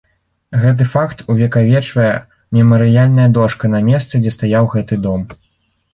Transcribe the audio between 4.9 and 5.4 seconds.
дом.